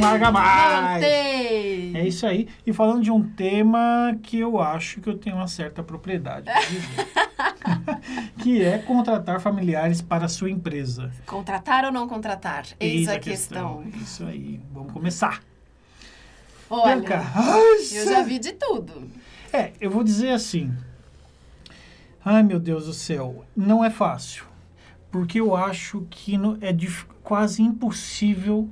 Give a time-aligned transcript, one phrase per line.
[0.00, 1.02] não larga mais.
[1.02, 1.92] Voltei.
[1.96, 2.48] É isso aí.
[2.66, 6.50] E falando de um tema que eu acho que eu tenho uma certa propriedade
[8.38, 11.10] que é contratar familiares para a sua empresa.
[11.26, 12.66] Contratar ou não contratar?
[12.78, 13.84] Eis, a questão.
[14.00, 14.60] Isso aí.
[14.72, 15.42] Vamos começar.
[16.70, 17.22] Olha,
[17.92, 19.08] eu já vi de tudo.
[19.52, 20.72] É, eu vou dizer assim.
[22.24, 23.44] Ai, meu Deus do céu.
[23.56, 24.44] Não é fácil.
[25.10, 28.68] Porque eu acho que no- é dif- quase impossível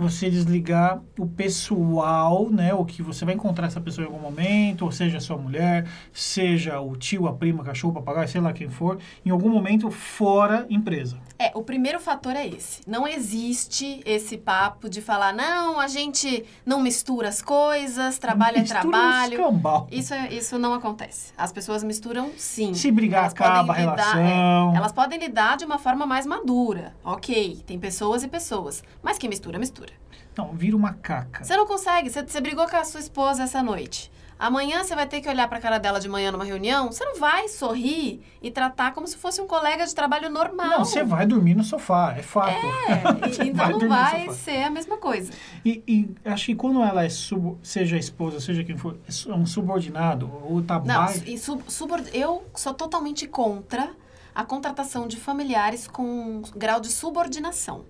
[0.00, 2.72] você desligar o pessoal, né?
[2.74, 6.80] O que você vai encontrar essa pessoa em algum momento, ou seja, sua mulher, seja
[6.80, 11.18] o tio, a prima, cachorro, papagaio, sei lá quem for, em algum momento fora empresa.
[11.42, 12.82] É, o primeiro fator é esse.
[12.86, 18.60] Não existe esse papo de falar, não, a gente não mistura as coisas, trabalho é
[18.60, 19.32] Mistura um trabalho.
[19.40, 19.88] escambau.
[19.90, 21.32] Isso, é- isso não acontece.
[21.38, 22.74] As pessoas misturam sim.
[22.74, 24.72] Se brigar, Elas podem acaba a lidar- relação.
[24.74, 26.94] é, elas podem lidar de uma forma mais madura.
[27.02, 28.84] Ok, tem pessoas e pessoas.
[29.02, 29.94] Mas quem mistura, mistura.
[30.36, 31.42] Não, vira uma caca.
[31.42, 32.10] Você não consegue.
[32.10, 34.12] Você, você brigou com a sua esposa essa noite.
[34.40, 36.90] Amanhã você vai ter que olhar pra cara dela de manhã numa reunião.
[36.90, 40.66] Você não vai sorrir e tratar como se fosse um colega de trabalho normal.
[40.78, 42.48] Não, você vai dormir no sofá, é fato.
[42.54, 45.30] É, então vai não vai ser a mesma coisa.
[45.62, 49.30] E, e acho que quando ela é sub, seja a esposa, seja quem for, é
[49.30, 53.90] é um subordinado ou tá Não, e sub, subord- eu sou totalmente contra
[54.34, 57.84] a contratação de familiares com grau de subordinação.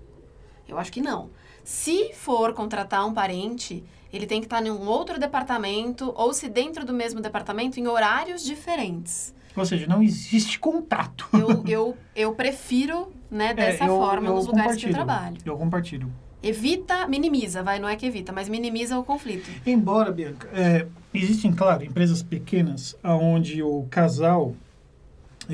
[0.67, 1.31] Eu acho que não.
[1.63, 6.49] Se for contratar um parente, ele tem que estar em um outro departamento, ou se
[6.49, 9.35] dentro do mesmo departamento, em horários diferentes.
[9.57, 11.29] Ou seja, não existe contato.
[11.33, 15.37] Eu, eu, eu prefiro, né, dessa É, eu- forma eu nos lugares que eu trabalho.
[15.45, 16.11] Eu compartilho.
[16.43, 19.51] Evita, minimiza, vai, não é que evita, mas minimiza o conflito.
[19.67, 24.55] Embora, Bianca, é, existem, claro, empresas pequenas onde o casal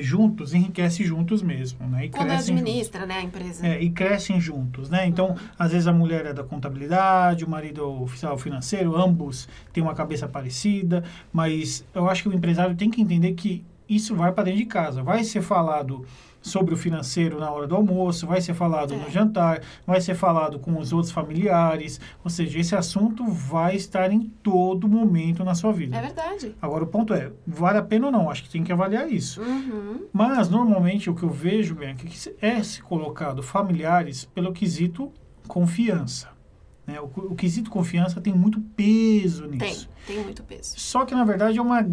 [0.02, 2.06] juntos enriquece juntos mesmo, né?
[2.06, 2.62] E Quando crescem juntos.
[2.62, 3.66] administra, né, a empresa.
[3.66, 5.06] É, e crescem juntos, né?
[5.06, 9.48] Então, às vezes a mulher é da contabilidade, o marido é o oficial financeiro, ambos
[9.72, 14.14] têm uma cabeça parecida, mas eu acho que o empresário tem que entender que isso
[14.14, 15.02] vai para dentro de casa.
[15.02, 16.04] Vai ser falado
[16.42, 18.96] sobre o financeiro na hora do almoço, vai ser falado É.
[18.96, 24.12] no jantar, vai ser falado com os outros familiares, ou seja, esse assunto vai estar
[24.12, 25.96] em todo momento na sua vida.
[25.96, 26.54] É verdade.
[26.62, 28.30] Agora, o ponto é, vale a pena ou não?
[28.30, 29.42] Acho que tem que avaliar isso.
[29.42, 30.06] Uhum.
[30.12, 35.12] Mas, normalmente, o que eu vejo, Bianca, é que é se colocado familiares pelo quesito
[35.48, 36.28] confiança.
[36.86, 37.00] Né?
[37.00, 39.88] O, o quesito confiança tem muito peso Tem, nisso.
[40.06, 40.74] tem muito peso.
[40.78, 41.84] Só que, na verdade, é, uma,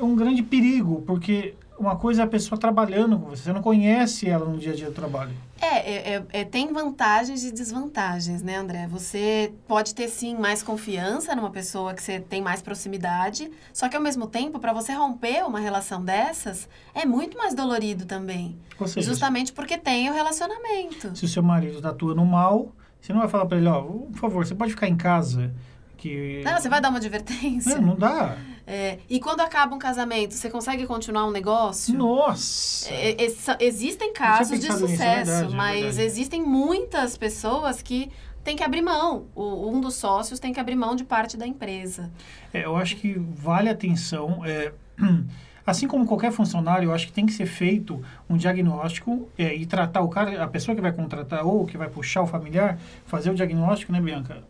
[0.00, 4.28] um grande perigo, porque uma coisa é a pessoa trabalhando com você, você não conhece
[4.28, 5.32] ela no dia a dia do trabalho.
[5.60, 8.86] É, é, é- é, tem vantagens e desvantagens, né, André?
[8.88, 13.96] Você pode ter sim mais confiança numa pessoa que você tem mais proximidade, só que
[13.96, 18.56] ao mesmo tempo, para você romper uma relação dessas, é muito mais dolorido também.
[18.86, 21.14] Seja, Justamente porque tem o relacionamento.
[21.16, 24.18] se o seu marido está atuando mal, você não vai falar para ele, ó, por
[24.18, 25.52] favor, você pode ficar em casa,
[25.98, 26.40] que...
[26.44, 27.76] Não, você vai dar uma advertência.
[27.76, 28.36] Não, não dá.
[28.72, 31.92] É, e quando acaba um casamento, você consegue continuar um negócio?
[31.98, 32.88] Nossa!
[32.94, 33.26] É, é,
[33.58, 38.12] existem casos de nisso, é sucesso, verdade, é mas existem muitas pessoas que
[38.44, 39.26] têm que abrir mão.
[39.34, 42.12] O- um dos sócios tem que abrir mão de parte da empresa.
[42.54, 44.40] É, eu acho que vale atenção.
[45.66, 50.00] Assim como qualquer funcionário, eu acho que tem que ser feito um diagnóstico e tratar
[50.00, 53.34] o cara, a pessoa que vai contratar ou que vai puxar o familiar, fazer o
[53.34, 54.42] diagnóstico, né, Bianca?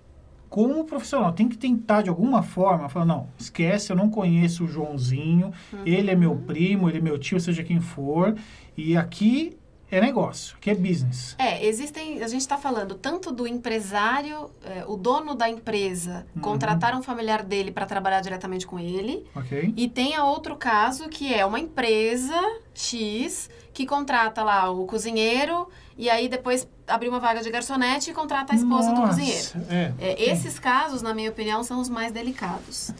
[0.50, 4.68] Como profissional, tem que tentar de alguma forma falar: não, esquece, eu não conheço o
[4.68, 5.52] Joãozinho,
[5.86, 8.34] ele é meu primo, ele é meu tio, seja quem for,
[8.76, 9.56] e aqui
[9.90, 11.34] é negócio, aqui é business.
[11.38, 12.22] É, existem.
[12.22, 16.42] A gente está falando tanto do empresário, é, o dono da empresa, Uhum.
[16.42, 19.26] contratar um familiar dele para trabalhar diretamente com ele.
[19.34, 19.72] Ok?
[19.76, 22.38] E tem a outro caso que é uma empresa
[22.74, 28.14] X que contrata lá o cozinheiro e aí depois abre uma vaga de garçonete e
[28.14, 29.48] contrata a esposa do Nossa, cozinheiro.
[29.70, 32.90] É, É, esses casos, na minha opinião, são os mais delicados.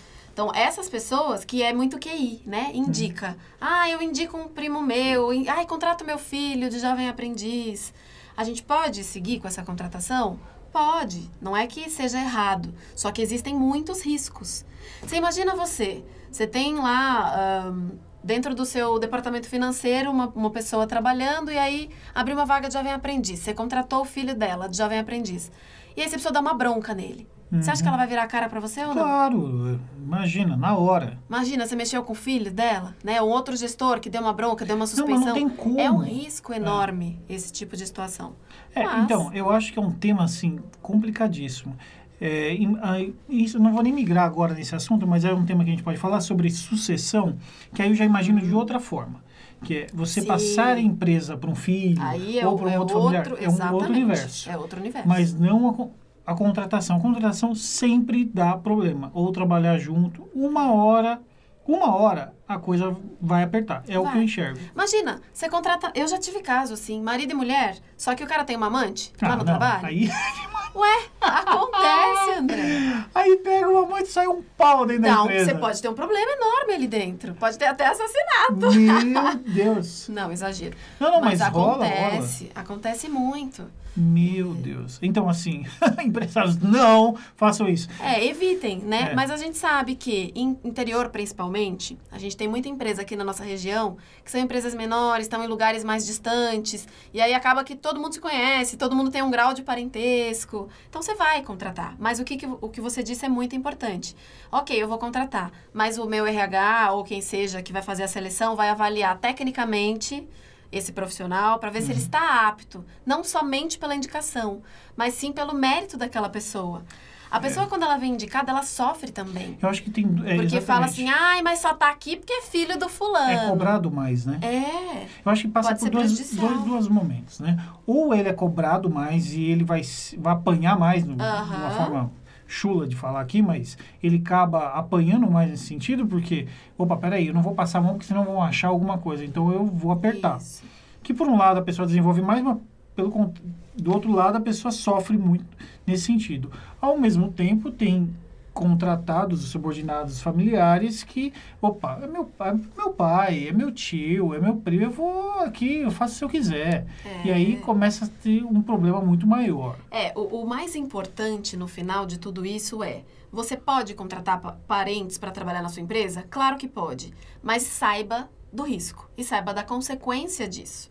[0.40, 2.70] Então, essas pessoas, que é muito QI, né?
[2.72, 3.36] Indica.
[3.60, 5.28] Ah, eu indico um primo meu.
[5.46, 7.92] Ai, contrato meu filho de jovem aprendiz.
[8.34, 10.40] A gente pode seguir com essa contratação?
[10.72, 11.30] Pode.
[11.42, 12.72] Não é que seja errado.
[12.96, 14.64] Só que existem muitos riscos.
[15.02, 16.02] Você imagina você.
[16.32, 17.66] Você tem lá...
[17.66, 17.90] ahn,
[18.24, 22.74] Dentro do seu departamento financeiro, uma, uma pessoa trabalhando e aí abriu uma vaga de
[22.74, 23.40] jovem aprendiz.
[23.40, 25.50] Você contratou o filho dela de jovem aprendiz.
[25.96, 27.26] E aí você precisa dar uma bronca nele.
[27.52, 29.02] Você acha que ela vai virar a cara pra você ou não?
[29.02, 31.18] Claro, imagina, na hora.
[31.28, 33.20] Imagina, você mexeu com o filho dela, né?
[33.20, 35.16] Um outro gestor que deu uma bronca, deu uma Não, suspensão.
[35.16, 35.80] mas não tem como.
[35.80, 38.34] É um risco enorme esse tipo de situação.
[38.74, 41.76] É, Mas- então, eu acho que é um tema, assim, complicadíssimo.
[42.20, 45.70] É, aí, isso, não vou nem migrar agora nesse assunto, mas é um tema que
[45.70, 47.36] a gente pode falar sobre sucessão,
[47.74, 49.24] que aí eu já imagino de outra forma.
[49.64, 50.26] Que é você Sim.
[50.26, 53.42] passar a empresa para um filho é, ou para um é outro outro, familiar.
[53.42, 54.50] É um outro universo.
[54.50, 55.08] É outro universo.
[55.08, 55.90] Mas não
[56.30, 56.96] a contratação.
[56.96, 59.10] A contratação sempre dá problema.
[59.12, 61.20] Ou trabalhar junto, uma hora,
[61.66, 63.82] uma hora a coisa vai apertar.
[63.88, 64.22] É o que eu Vai.
[64.24, 64.58] enxergo.
[64.74, 65.92] Imagina, você contrata.
[65.94, 69.12] Eu já tive caso, assim, marido e mulher, só que o cara tem uma amante
[69.20, 69.86] lá Ah, no não, trabalho.
[69.86, 70.08] Aí,
[70.74, 73.04] Ué, acontece, André.
[73.14, 75.50] aí pega uma mãe e sai um pau dentro da Não, empresa.
[75.52, 77.34] você pode ter um problema enorme ali dentro.
[77.34, 78.72] Pode ter até assassinato.
[79.04, 80.08] Meu Deus.
[80.08, 80.76] Não, exagero.
[80.98, 81.86] Não, não, mas, rola, rola.
[81.86, 82.50] acontece.
[82.54, 83.66] Acontece muito.
[83.96, 85.00] Meu Deus.
[85.02, 85.64] Então, assim,
[86.04, 87.88] empresários, não façam isso.
[88.00, 89.08] É, evitem, né?
[89.10, 89.14] É.
[89.14, 93.24] Mas a gente sabe que, em interior principalmente, a gente tem muita empresa aqui na
[93.24, 97.74] nossa região que são empresas menores, estão em lugares mais distantes, e aí acaba que
[97.74, 100.59] todo mundo se conhece, todo mundo tem um grau de parentesco.
[100.88, 101.94] Então você vai contratar.
[101.98, 104.14] Mas o que, que- o que você disse é muito importante.
[104.50, 108.08] Ok, eu vou contratar, mas o meu RH ou quem seja que vai fazer a
[108.08, 110.26] seleção vai avaliar tecnicamente
[110.72, 114.62] esse profissional para ver se ele está apto, não somente pela indicação,
[114.96, 116.84] mas sim pelo mérito daquela pessoa.
[117.30, 119.56] A pessoa, quando ela vem indicada, ela sofre também.
[119.62, 120.04] Eu acho que tem.
[120.24, 121.08] É, Porque fala exatamente.
[121.08, 123.30] assim, ai, mas só tá aqui porque é filho do fulano.
[123.30, 124.38] É cobrado mais, né?
[124.42, 125.06] É.
[125.24, 127.62] Eu acho que passa Pode por dois, dois, dois momentos, né?
[127.86, 129.82] Ou ele é cobrado mais e ele vai,
[130.18, 132.10] vai apanhar mais, no, de uma forma
[132.50, 137.34] chula de falar aqui, mas ele acaba apanhando mais nesse sentido, porque, opa, peraí, eu
[137.34, 140.38] não vou passar a mão porque senão vão achar alguma coisa, então eu vou apertar.
[140.38, 140.64] Isso.
[141.02, 142.58] Que por um lado a pessoa desenvolve mais, mas
[142.94, 143.32] pelo
[143.76, 145.44] do outro lado a pessoa sofre muito
[145.86, 146.50] nesse sentido.
[146.80, 148.10] Ao mesmo tempo tem
[148.52, 151.32] contratados, subordinados familiares que,
[151.62, 155.78] opa, é meu, pai- meu pai, é meu tio, é meu primo, eu vou aqui,
[155.78, 156.84] eu faço se eu quiser.
[157.06, 157.26] É.
[157.28, 159.78] E aí começa a ter um problema muito maior.
[159.90, 163.02] É, o, o mais importante no final de tudo isso é:
[163.32, 166.24] você pode contratar pa- parentes para trabalhar na sua empresa?
[166.28, 170.90] Claro que pode, mas saiba do risco e saiba da consequência disso.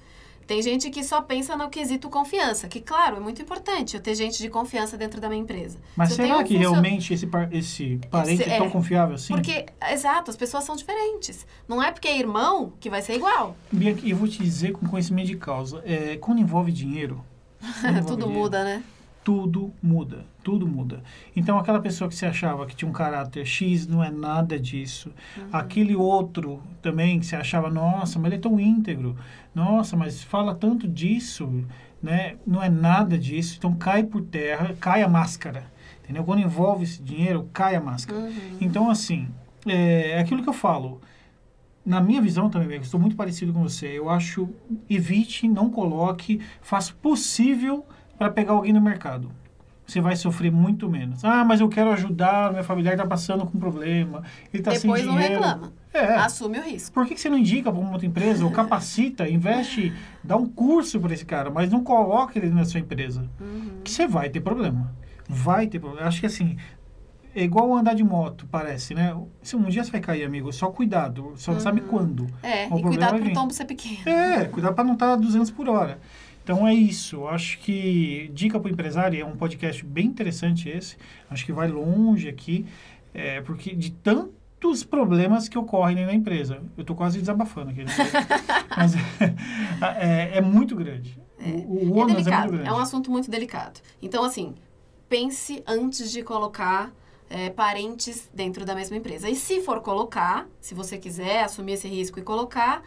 [0.49, 4.15] Tem gente que só pensa no quesito confiança, que, claro, é muito importante eu ter
[4.15, 5.77] gente de confiança dentro da minha empresa.
[5.95, 8.69] Mas Se será um que funcio- realmente esse, par- esse parente Esse- é tão é.
[8.71, 9.31] confiável assim?
[9.35, 11.45] Porque, exato, as pessoas são diferentes.
[11.67, 13.55] Não é porque é irmão que vai ser igual.
[13.71, 17.23] Bianca, eu vou te dizer com conhecimento de causa, é, quando envolve dinheiro...
[17.61, 18.81] quando envolve Tudo dinheiro, muda, né?
[19.29, 21.03] Tudo muda, tudo muda.
[21.35, 25.13] Então aquela pessoa que você achava que tinha um caráter X não é nada disso.
[25.53, 29.15] Aquele outro também que você achava, nossa, mas ele é tão íntegro.
[29.53, 31.63] Nossa, mas fala tanto disso,
[32.01, 32.37] né?
[32.45, 33.53] Não é nada disso.
[33.59, 35.71] Então cai por terra, cai a máscara.
[36.03, 36.23] Entendeu?
[36.23, 38.19] Quando envolve esse dinheiro, cai a máscara.
[38.19, 38.57] Uhum.
[38.59, 39.27] Então assim,
[39.67, 40.99] é é aquilo que eu falo.
[41.85, 43.95] Na minha visão também, eu estou muito parecido com você.
[43.95, 44.49] Eu acho,
[44.89, 47.85] evite, não coloque, faça possível
[48.19, 49.31] para pegar alguém no mercado.
[49.87, 51.25] Você vai sofrer muito menos.
[51.25, 54.21] Ah, mas eu quero ajudar, meu familiar está passando com problema,
[54.53, 55.33] ele está sem Depois não dinheiro.
[55.33, 55.73] reclama.
[55.91, 56.15] É.
[56.17, 56.93] Assume o risco.
[56.93, 59.91] Por que, que você não indica para uma outra empresa, ou capacita, investe,
[60.23, 63.27] dá um curso para esse cara, mas não coloca ele na sua empresa?
[63.39, 63.79] Uhum.
[63.83, 64.93] Que você vai ter problema.
[65.27, 66.07] Vai ter problema.
[66.07, 66.55] Acho que assim,
[67.35, 69.15] é igual andar de moto, parece, né?
[69.41, 72.27] Se Um dia você vai cair, amigo, só cuidado, só não sabe quando.
[72.43, 73.33] É, O e cuidado pro vir.
[73.33, 74.07] tombo ser pequeno.
[74.07, 75.99] É, cuidado para não estar a 200 por hora.
[76.49, 77.27] Então é isso.
[77.27, 80.97] Acho que Dica para o Empresário é um podcast bem interessante esse.
[81.29, 82.65] Acho que vai longe aqui,
[83.13, 86.63] é, porque de tantos problemas que ocorrem na empresa.
[86.75, 87.83] Eu estou quase desabafando aqui.
[87.83, 87.91] Né?
[88.75, 88.95] Mas
[89.99, 91.21] é, é muito grande.
[91.39, 92.67] O, o É ônus é, muito delicado, grande.
[92.67, 93.79] é um assunto muito delicado.
[94.01, 94.55] Então, assim,
[95.07, 96.91] pense antes de colocar
[97.29, 99.29] é, parentes dentro da mesma empresa.
[99.29, 102.81] E se for colocar, se você quiser assumir esse risco e colocar,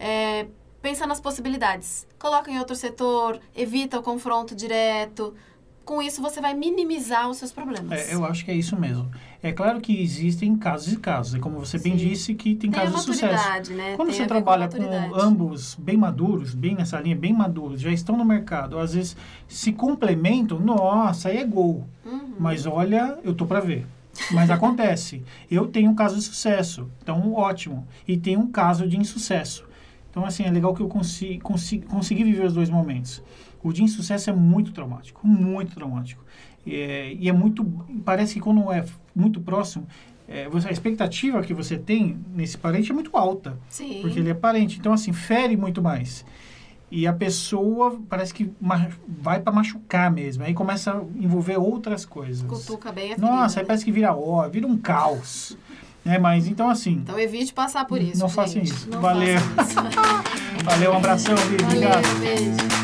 [0.00, 0.48] é,
[0.84, 2.06] pensa nas possibilidades.
[2.18, 5.32] Coloca em outro setor, evita o confronto direto.
[5.82, 7.90] Com isso, você vai minimizar os seus problemas.
[7.90, 9.10] É, eu acho que é isso mesmo.
[9.42, 11.34] É claro que existem casos e casos.
[11.36, 12.08] E como você bem Sim.
[12.08, 13.72] disse, que tem, Tem casos de sucesso.
[13.72, 13.96] né?
[13.96, 15.12] Quando Tem você trabalha com, maturidade.
[15.16, 19.16] ambos bem maduros, bem nessa linha, bem maduros, já estão no mercado, às vezes
[19.48, 21.86] se complementam, nossa, aí é gol.
[22.04, 22.34] Uhum.
[22.38, 23.86] Mas olha, eu tô para ver.
[24.32, 25.22] Mas acontece.
[25.50, 27.86] Eu tenho um caso de sucesso, então ótimo.
[28.06, 29.64] E tem um caso de insucesso.
[30.14, 33.20] Então, assim, é legal que eu consi consi consegui viver os dois momentos.
[33.60, 36.24] O de insucesso é muito traumático, muito traumático.
[36.64, 37.64] E é, e é muito.
[38.04, 39.88] Parece que quando é muito próximo,
[40.28, 43.58] é, a expectativa que você tem nesse parente é muito alta.
[43.68, 44.02] Sim.
[44.02, 44.78] Porque ele é parente.
[44.78, 46.24] Então, assim, fere muito mais.
[46.92, 48.52] E a pessoa parece que
[49.20, 50.44] vai para machucar mesmo.
[50.44, 52.46] Aí começa a envolver outras coisas.
[52.46, 53.66] Cutuca bem a ferida, Nossa, aí né?
[53.66, 55.58] parece que vira ó, vira um caos.
[56.04, 56.18] Né?
[56.18, 58.20] Mas então, assim, Então evite passar por isso.
[58.20, 58.72] Não façam gente.
[58.72, 58.88] isso.
[58.90, 59.40] Não Valeu.
[59.40, 59.96] façam isso.
[60.64, 61.64] valeu, um abração, Vivi.
[61.64, 62.20] Obrigado.
[62.20, 62.83] Beijo.